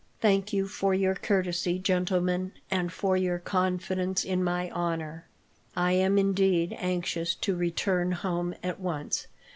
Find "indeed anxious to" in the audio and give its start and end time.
6.17-7.55